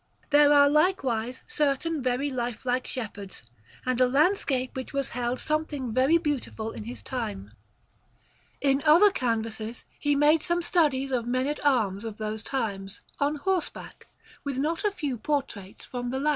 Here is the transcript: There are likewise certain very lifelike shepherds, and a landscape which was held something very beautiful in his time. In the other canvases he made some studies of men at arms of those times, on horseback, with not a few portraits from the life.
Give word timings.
There 0.31 0.51
are 0.51 0.67
likewise 0.67 1.43
certain 1.47 2.01
very 2.01 2.31
lifelike 2.31 2.87
shepherds, 2.87 3.43
and 3.85 4.01
a 4.01 4.07
landscape 4.07 4.75
which 4.75 4.93
was 4.93 5.09
held 5.09 5.39
something 5.39 5.93
very 5.93 6.17
beautiful 6.17 6.71
in 6.71 6.85
his 6.85 7.03
time. 7.03 7.51
In 8.61 8.79
the 8.79 8.89
other 8.89 9.11
canvases 9.11 9.85
he 9.99 10.15
made 10.15 10.41
some 10.41 10.63
studies 10.63 11.11
of 11.11 11.27
men 11.27 11.45
at 11.45 11.63
arms 11.63 12.03
of 12.03 12.17
those 12.17 12.41
times, 12.41 13.01
on 13.19 13.35
horseback, 13.35 14.07
with 14.43 14.57
not 14.57 14.83
a 14.83 14.89
few 14.91 15.19
portraits 15.19 15.85
from 15.85 16.09
the 16.09 16.17
life. 16.19 16.29